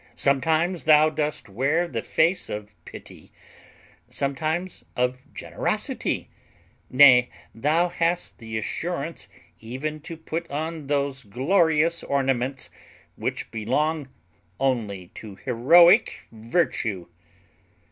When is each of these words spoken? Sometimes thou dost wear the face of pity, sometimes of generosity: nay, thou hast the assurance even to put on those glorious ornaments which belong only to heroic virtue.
Sometimes 0.15 0.85
thou 0.85 1.11
dost 1.11 1.47
wear 1.47 1.87
the 1.87 2.01
face 2.01 2.49
of 2.49 2.73
pity, 2.85 3.31
sometimes 4.09 4.83
of 4.97 5.31
generosity: 5.31 6.27
nay, 6.89 7.29
thou 7.53 7.87
hast 7.89 8.39
the 8.39 8.57
assurance 8.57 9.27
even 9.59 9.99
to 9.99 10.17
put 10.17 10.49
on 10.49 10.87
those 10.87 11.21
glorious 11.21 12.01
ornaments 12.01 12.71
which 13.15 13.51
belong 13.51 14.09
only 14.59 15.09
to 15.13 15.35
heroic 15.35 16.21
virtue. 16.31 17.05